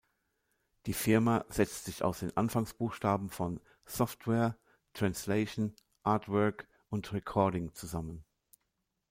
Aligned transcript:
Die 0.87 0.93
Firma 0.95 1.45
setzt 1.49 1.85
sich 1.85 2.03
aus 2.03 2.21
den 2.21 2.35
Anfangsbuchstaben 2.35 3.29
von 3.29 3.59
"S"oftware, 3.85 4.57
"T"ranslation, 4.93 5.75
"Artwork" 6.01 6.67
und 6.89 7.13
"Recording" 7.13 7.69
zusammen. 7.75 8.25